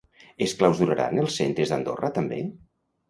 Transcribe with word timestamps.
Es 0.45 0.53
clausuraran 0.61 1.21
els 1.25 1.37
centres 1.41 1.75
d'Andorra 1.75 2.11
també? 2.17 2.41